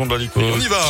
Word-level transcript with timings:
changement 0.00 0.06
de 0.06 0.10
balico. 0.10 0.40
On 0.40 0.60
y 0.60 0.66
va 0.66 0.80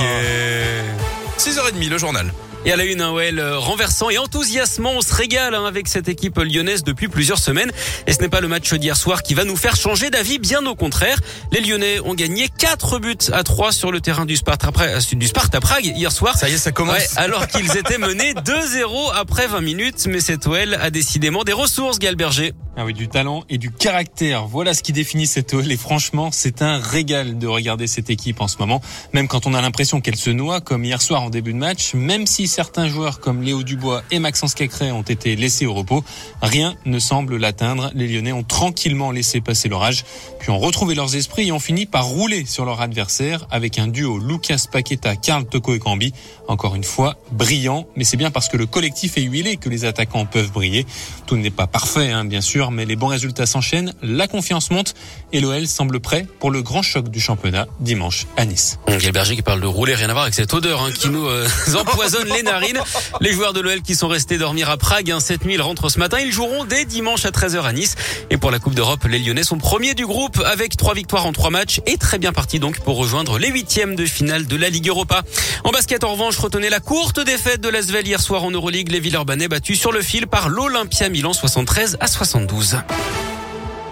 6h30, 1.38 1.88
le 1.88 1.98
journal. 1.98 2.32
Et 2.66 2.72
à 2.72 2.76
la 2.76 2.84
une, 2.84 3.00
un 3.00 3.08
OL 3.08 3.40
renversant 3.56 4.10
et 4.10 4.18
enthousiasmant. 4.18 4.92
On 4.94 5.00
se 5.00 5.14
régale 5.14 5.54
hein, 5.54 5.64
avec 5.64 5.88
cette 5.88 6.10
équipe 6.10 6.36
lyonnaise 6.36 6.84
depuis 6.84 7.08
plusieurs 7.08 7.38
semaines. 7.38 7.72
Et 8.06 8.12
ce 8.12 8.20
n'est 8.20 8.28
pas 8.28 8.42
le 8.42 8.48
match 8.48 8.74
d'hier 8.74 8.98
soir 8.98 9.22
qui 9.22 9.32
va 9.32 9.44
nous 9.44 9.56
faire 9.56 9.76
changer 9.76 10.10
d'avis, 10.10 10.38
bien 10.38 10.66
au 10.66 10.74
contraire. 10.74 11.18
Les 11.52 11.62
Lyonnais 11.62 12.00
ont 12.00 12.12
gagné 12.12 12.50
4 12.58 12.98
buts 12.98 13.16
à 13.32 13.42
3 13.42 13.72
sur 13.72 13.90
le 13.90 14.02
terrain 14.02 14.26
du 14.26 14.36
Sparta, 14.36 14.70
du 15.12 15.26
Sparta 15.26 15.60
Prague 15.60 15.86
hier 15.86 16.12
soir. 16.12 16.36
Ça 16.36 16.50
y 16.50 16.52
est, 16.52 16.58
ça 16.58 16.70
commence. 16.70 16.98
Ouais, 16.98 17.06
alors 17.16 17.46
qu'ils 17.46 17.78
étaient 17.78 17.96
menés 17.96 18.34
2-0 18.44 19.12
après 19.14 19.46
20 19.46 19.62
minutes. 19.62 20.06
Mais 20.06 20.20
cet 20.20 20.46
OL 20.46 20.74
a 20.74 20.90
décidément 20.90 21.44
des 21.44 21.54
ressources, 21.54 21.98
Galberger. 21.98 22.52
Ah 22.76 22.84
oui, 22.84 22.94
du 22.94 23.08
talent 23.08 23.42
et 23.50 23.58
du 23.58 23.72
caractère. 23.72 24.46
Voilà 24.46 24.74
ce 24.74 24.82
qui 24.84 24.92
définit 24.92 25.26
cette 25.26 25.52
OL. 25.52 25.70
Et 25.72 25.76
franchement, 25.76 26.30
c'est 26.32 26.62
un 26.62 26.78
régal 26.78 27.36
de 27.36 27.48
regarder 27.48 27.88
cette 27.88 28.10
équipe 28.10 28.40
en 28.40 28.46
ce 28.46 28.58
moment. 28.58 28.80
Même 29.12 29.26
quand 29.26 29.48
on 29.48 29.54
a 29.54 29.60
l'impression 29.60 30.00
qu'elle 30.00 30.16
se 30.16 30.30
noie, 30.30 30.60
comme 30.60 30.84
hier 30.84 31.02
soir 31.02 31.22
en 31.22 31.30
début 31.30 31.52
de 31.52 31.58
match, 31.58 31.94
même 31.94 32.28
si 32.28 32.46
certains 32.46 32.86
joueurs 32.86 33.18
comme 33.18 33.42
Léo 33.42 33.64
Dubois 33.64 34.04
et 34.12 34.20
Maxence 34.20 34.54
Cacré 34.54 34.92
ont 34.92 35.02
été 35.02 35.34
laissés 35.34 35.66
au 35.66 35.74
repos. 35.74 36.04
Rien 36.42 36.76
ne 36.84 37.00
semble 37.00 37.38
l'atteindre. 37.38 37.90
Les 37.92 38.06
Lyonnais 38.06 38.32
ont 38.32 38.44
tranquillement 38.44 39.10
laissé 39.10 39.40
passer 39.40 39.68
l'orage, 39.68 40.04
puis 40.38 40.50
ont 40.50 40.58
retrouvé 40.58 40.94
leurs 40.94 41.16
esprits 41.16 41.48
et 41.48 41.52
ont 41.52 41.58
fini 41.58 41.86
par 41.86 42.06
rouler 42.06 42.46
sur 42.46 42.64
leur 42.64 42.80
adversaire 42.80 43.48
avec 43.50 43.80
un 43.80 43.88
duo 43.88 44.20
Lucas 44.20 44.66
Paqueta, 44.70 45.16
Karl 45.16 45.44
Toko 45.44 45.74
et 45.74 45.80
Cambi. 45.80 46.14
Encore 46.46 46.76
une 46.76 46.84
fois, 46.84 47.16
brillant, 47.32 47.86
mais 47.96 48.04
c'est 48.04 48.16
bien 48.16 48.30
parce 48.30 48.48
que 48.48 48.56
le 48.56 48.66
collectif 48.66 49.18
est 49.18 49.22
huilé 49.22 49.56
que 49.56 49.68
les 49.68 49.84
attaquants 49.84 50.24
peuvent 50.24 50.52
briller. 50.52 50.86
Tout 51.26 51.36
n'est 51.36 51.50
pas 51.50 51.66
parfait, 51.66 52.10
hein, 52.10 52.24
bien 52.24 52.40
sûr, 52.40 52.59
mais 52.70 52.84
les 52.84 52.96
bons 52.96 53.06
résultats 53.06 53.46
s'enchaînent, 53.46 53.94
la 54.02 54.28
confiance 54.28 54.70
monte 54.70 54.94
et 55.32 55.40
l'OL 55.40 55.66
semble 55.66 56.00
prêt 56.00 56.26
pour 56.38 56.50
le 56.50 56.60
grand 56.60 56.82
choc 56.82 57.08
du 57.08 57.20
championnat 57.20 57.66
dimanche 57.80 58.26
à 58.36 58.44
Nice. 58.44 58.78
Berger 59.12 59.36
qui 59.36 59.42
parle 59.42 59.60
de 59.60 59.66
rouler, 59.66 59.94
rien 59.94 60.08
à 60.08 60.12
voir 60.12 60.24
avec 60.24 60.34
cette 60.34 60.52
odeur 60.52 60.82
hein, 60.82 60.90
qui 60.92 61.08
nous 61.08 61.26
euh, 61.26 61.48
empoisonne 61.78 62.28
les 62.28 62.42
narines. 62.42 62.80
Les 63.20 63.32
joueurs 63.32 63.52
de 63.52 63.60
l'OL 63.60 63.82
qui 63.82 63.94
sont 63.94 64.08
restés 64.08 64.38
dormir 64.38 64.68
à 64.70 64.76
Prague, 64.76 65.10
hein, 65.10 65.20
cette 65.20 65.44
nuit, 65.44 65.54
ils 65.54 65.62
rentrent 65.62 65.88
ce 65.88 65.98
matin. 65.98 66.18
Ils 66.20 66.32
joueront 66.32 66.64
dès 66.64 66.84
dimanche 66.84 67.24
à 67.24 67.30
13h 67.30 67.62
à 67.62 67.72
Nice. 67.72 67.96
Et 68.30 68.36
pour 68.36 68.50
la 68.50 68.58
Coupe 68.58 68.74
d'Europe, 68.74 69.04
les 69.04 69.18
Lyonnais 69.18 69.42
sont 69.42 69.58
premiers 69.58 69.94
du 69.94 70.06
groupe 70.06 70.42
avec 70.44 70.76
trois 70.76 70.94
victoires 70.94 71.26
en 71.26 71.32
trois 71.32 71.50
matchs 71.50 71.80
et 71.86 71.96
très 71.96 72.18
bien 72.18 72.32
partis 72.32 72.58
donc 72.58 72.80
pour 72.80 72.96
rejoindre 72.96 73.38
les 73.38 73.48
huitièmes 73.48 73.96
de 73.96 74.04
finale 74.04 74.46
de 74.46 74.56
la 74.56 74.68
Ligue 74.68 74.88
Europa. 74.88 75.22
En 75.64 75.70
basket, 75.70 76.04
en 76.04 76.12
revanche, 76.12 76.36
retenez 76.38 76.70
la 76.70 76.80
courte 76.80 77.20
défaite 77.20 77.60
de 77.60 77.68
l'Asvel 77.68 78.06
hier 78.06 78.20
soir 78.20 78.44
en 78.44 78.50
Euroleague. 78.50 78.90
Les 78.90 79.00
Villeurbanais 79.00 79.48
battus 79.48 79.78
sur 79.78 79.92
le 79.92 80.02
fil 80.02 80.26
par 80.26 80.48
l'Olympia 80.48 81.08
Milan 81.08 81.32
73 81.32 81.98
à 82.00 82.06
72. 82.50 83.29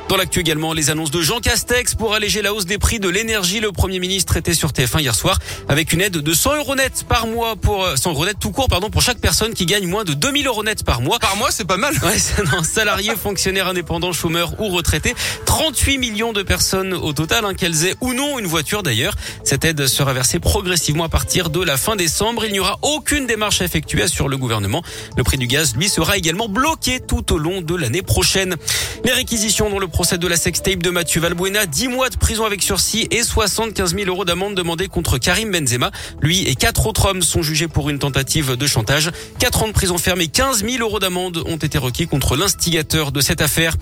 Dans 0.08 0.16
l'actu 0.16 0.40
également, 0.40 0.72
les 0.72 0.88
annonces 0.88 1.10
de 1.10 1.20
Jean 1.20 1.38
Castex 1.38 1.94
pour 1.94 2.14
alléger 2.14 2.40
la 2.40 2.54
hausse 2.54 2.64
des 2.64 2.78
prix 2.78 2.98
de 2.98 3.10
l'énergie. 3.10 3.60
Le 3.60 3.72
Premier 3.72 3.98
ministre 3.98 4.38
était 4.38 4.54
sur 4.54 4.70
TF1 4.70 5.00
hier 5.00 5.14
soir 5.14 5.38
avec 5.68 5.92
une 5.92 6.00
aide 6.00 6.14
de 6.14 6.32
100 6.32 6.56
euros 6.56 6.74
net 6.76 7.04
par 7.06 7.26
mois 7.26 7.56
pour 7.56 7.86
100 7.94 8.08
euh, 8.08 8.12
euros 8.14 8.24
net 8.24 8.38
tout 8.40 8.50
court, 8.50 8.68
pardon, 8.68 8.88
pour 8.88 9.02
chaque 9.02 9.18
personne 9.18 9.52
qui 9.52 9.66
gagne 9.66 9.86
moins 9.86 10.04
de 10.04 10.14
2000 10.14 10.46
euros 10.46 10.64
net 10.64 10.82
par 10.82 11.02
mois. 11.02 11.18
Par 11.18 11.36
mois, 11.36 11.50
c'est 11.50 11.66
pas 11.66 11.76
mal. 11.76 11.94
Ouais, 12.02 12.18
c'est 12.18 12.40
un 12.54 12.62
salarié, 12.62 13.12
fonctionnaire 13.16 13.68
indépendant, 13.68 14.12
chômeur 14.14 14.58
ou 14.60 14.68
retraité. 14.68 15.14
38 15.44 15.98
millions 15.98 16.32
de 16.32 16.42
personnes 16.42 16.94
au 16.94 17.12
total, 17.12 17.44
hein, 17.44 17.52
qu'elles 17.52 17.84
aient 17.84 17.94
ou 18.00 18.14
non 18.14 18.38
une 18.38 18.46
voiture 18.46 18.82
d'ailleurs. 18.82 19.14
Cette 19.44 19.66
aide 19.66 19.86
sera 19.88 20.14
versée 20.14 20.38
progressivement 20.38 21.04
à 21.04 21.10
partir 21.10 21.50
de 21.50 21.62
la 21.62 21.76
fin 21.76 21.96
décembre. 21.96 22.46
Il 22.46 22.52
n'y 22.52 22.60
aura 22.60 22.78
aucune 22.80 23.26
démarche 23.26 23.60
à 23.60 23.66
effectuer 23.66 24.08
sur 24.08 24.28
le 24.28 24.38
gouvernement. 24.38 24.82
Le 25.18 25.22
prix 25.22 25.36
du 25.36 25.46
gaz, 25.46 25.76
lui, 25.76 25.90
sera 25.90 26.16
également 26.16 26.48
bloqué 26.48 27.00
tout 27.00 27.30
au 27.34 27.36
long 27.36 27.60
de 27.60 27.74
l'année 27.74 28.00
prochaine. 28.00 28.56
Les 29.04 29.12
réquisitions 29.12 29.68
dont 29.68 29.80
le 29.80 29.88
procès 29.98 30.16
de 30.16 30.28
la 30.28 30.36
sextape 30.36 30.80
de 30.80 30.90
Mathieu 30.90 31.20
Valbuena, 31.20 31.66
10 31.66 31.88
mois 31.88 32.08
de 32.08 32.16
prison 32.16 32.44
avec 32.44 32.62
sursis 32.62 33.08
et 33.10 33.24
75 33.24 33.96
000 33.96 34.06
euros 34.06 34.24
d'amende 34.24 34.54
demandée 34.54 34.86
contre 34.86 35.18
Karim 35.18 35.50
Benzema. 35.50 35.90
Lui 36.22 36.46
et 36.46 36.54
quatre 36.54 36.86
autres 36.86 37.06
hommes 37.06 37.22
sont 37.22 37.42
jugés 37.42 37.66
pour 37.66 37.90
une 37.90 37.98
tentative 37.98 38.54
de 38.54 38.66
chantage. 38.68 39.10
4 39.40 39.64
ans 39.64 39.66
de 39.66 39.72
prison 39.72 39.98
ferme 39.98 40.20
et 40.20 40.28
15 40.28 40.64
000 40.64 40.84
euros 40.84 41.00
d'amende 41.00 41.42
ont 41.46 41.56
été 41.56 41.78
requis 41.78 42.06
contre 42.06 42.36
l'instigateur 42.36 43.10
de 43.10 43.20
cette 43.20 43.40
affaire. 43.40 43.74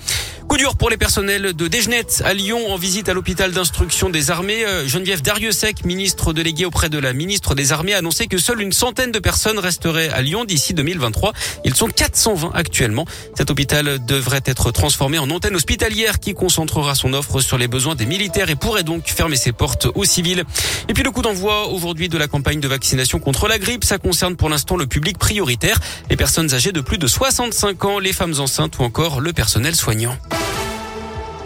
Coup 0.49 0.56
dur 0.56 0.76
pour 0.76 0.88
les 0.88 0.97
personnels 0.97 1.55
de 1.55 1.69
Dégenet 1.69 2.06
à 2.25 2.32
Lyon 2.32 2.71
en 2.71 2.76
visite 2.76 3.10
à 3.10 3.15
l'hôpital 3.15 3.53
d'instruction 3.53 4.09
des 4.09 4.31
armées. 4.31 4.65
Euh, 4.65 4.87
Geneviève 4.87 5.21
Dariussec, 5.21 5.84
ministre 5.84 6.32
déléguée 6.32 6.65
auprès 6.65 6.88
de 6.88 6.99
la 6.99 7.12
ministre 7.12 7.55
des 7.55 7.72
armées, 7.72 7.94
a 7.94 7.99
annoncé 7.99 8.26
que 8.28 8.38
seule 8.38 8.62
une 8.62 8.72
centaine 8.72 9.10
de 9.10 9.19
personnes 9.19 9.59
resteraient 9.59 10.09
à 10.09 10.22
Lyon 10.22 10.44
d'ici 10.44 10.72
2023. 10.72 11.32
Ils 11.65 11.75
sont 11.75 11.88
420 11.88 12.53
actuellement. 12.55 13.05
Cet 13.37 13.50
hôpital 13.50 14.03
devrait 14.06 14.43
être 14.47 14.71
transformé 14.71 15.19
en 15.19 15.28
antenne 15.31 15.56
hospitalière 15.56 16.06
qui 16.15 16.34
concentrera 16.34 16.94
son 16.94 17.12
offre 17.12 17.41
sur 17.41 17.59
les 17.59 17.69
besoins 17.69 17.94
des 17.94 18.06
militaires 18.06 18.49
et 18.50 18.56
pourrait 18.56 18.84
donc 18.84 19.09
fermer 19.09 19.37
ses 19.37 19.53
portes 19.53 19.89
aux 19.94 20.05
civils. 20.05 20.44
Et 20.89 20.94
puis 20.94 21.03
le 21.03 21.11
coup 21.11 21.22
d'envoi 21.22 21.69
aujourd'hui 21.69 22.09
de 22.09 22.17
la 22.17 22.28
campagne 22.28 22.61
de 22.61 22.69
vaccination 22.69 23.19
contre 23.19 23.49
la 23.49 23.59
grippe, 23.59 23.84
ça 23.84 23.99
concerne 23.99 24.37
pour 24.37 24.49
l'instant 24.49 24.77
le 24.77 24.87
public 24.87 25.19
prioritaire, 25.19 25.78
les 26.09 26.17
personnes 26.17 26.55
âgées 26.55 26.72
de 26.72 26.81
plus 26.81 26.99
de 26.99 27.06
65 27.06 27.84
ans, 27.84 27.99
les 27.99 28.12
femmes 28.12 28.34
enceintes 28.39 28.78
ou 28.78 28.83
encore 28.83 29.21
le 29.21 29.33
personnel 29.33 29.75
soignant. 29.75 30.17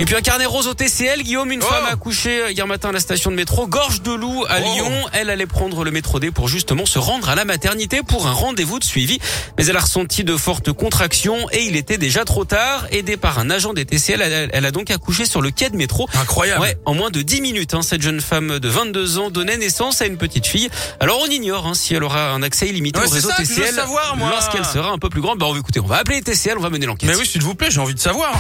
Et 0.01 0.07
puis 0.07 0.17
un 0.17 0.23
carnet 0.23 0.47
rose 0.47 0.67
au 0.67 0.73
TCL, 0.73 1.23
Guillaume, 1.23 1.53
une 1.53 1.61
femme 1.61 1.85
a 1.85 1.91
accouché 1.91 2.53
hier 2.53 2.67
matin 2.67 2.89
à 2.89 2.93
la 2.93 3.01
station 3.01 3.31
de 3.31 3.37
métro 3.37 3.67
Gorge 3.67 4.01
de 4.01 4.13
Loup 4.13 4.47
à 4.49 4.57
oh. 4.59 4.75
Lyon. 4.75 4.91
Elle 5.13 5.29
allait 5.29 5.45
prendre 5.45 5.85
le 5.85 5.91
métro 5.91 6.19
D 6.19 6.31
pour 6.31 6.49
justement 6.49 6.87
se 6.87 6.99
rendre 6.99 7.29
à 7.29 7.35
la 7.35 7.45
maternité 7.45 8.03
pour 8.03 8.27
un 8.27 8.33
rendez-vous 8.33 8.79
de 8.79 8.85
suivi. 8.85 9.19
Mais 9.59 9.67
elle 9.67 9.77
a 9.77 9.81
ressenti 9.81 10.25
de 10.25 10.39
fortes 10.39 10.73
contractions 10.73 11.51
et 11.53 11.65
il 11.65 11.77
était 11.77 11.99
déjà 11.99 12.25
trop 12.25 12.47
tard. 12.47 12.87
Aidée 12.91 13.19
par 13.19 13.39
un 13.39 13.51
agent 13.51 13.75
des 13.75 13.85
TCL, 13.85 14.51
elle 14.51 14.65
a 14.65 14.71
donc 14.71 14.91
accouché 14.91 15.27
sur 15.27 15.43
le 15.43 15.51
quai 15.51 15.69
de 15.69 15.77
métro. 15.77 16.09
Incroyable. 16.15 16.63
Ouais, 16.63 16.79
en 16.87 16.95
moins 16.95 17.11
de 17.11 17.21
10 17.21 17.43
minutes. 17.43 17.75
Hein, 17.75 17.83
cette 17.83 18.01
jeune 18.01 18.23
femme 18.23 18.59
de 18.59 18.69
22 18.71 19.19
ans 19.19 19.29
donnait 19.29 19.59
naissance 19.59 20.01
à 20.01 20.07
une 20.07 20.17
petite 20.17 20.47
fille. 20.47 20.71
Alors 21.01 21.21
on 21.21 21.27
ignore 21.27 21.67
hein, 21.67 21.75
si 21.75 21.95
elle 21.95 22.05
aura 22.05 22.31
un 22.31 22.43
accès 22.43 22.69
illimité 22.69 22.99
au 23.01 23.07
réseau 23.07 23.29
TCL 23.37 23.75
lorsqu'elle 24.19 24.65
sera 24.65 24.93
un 24.93 24.99
peu 24.99 25.11
plus 25.11 25.21
grande. 25.21 25.39
Bah 25.39 25.49
écoutez, 25.55 25.81
on 25.81 25.87
va 25.87 25.99
appeler 25.99 26.23
TCL, 26.23 26.57
on 26.57 26.63
va 26.63 26.71
mener 26.71 26.87
l'enquête. 26.87 27.11
Mais 27.11 27.17
oui, 27.17 27.27
s'il 27.27 27.43
vous 27.43 27.55
plaît, 27.55 27.71
j'ai 27.71 27.81
envie 27.81 27.95
de 27.95 28.01
savoir. 28.01 28.33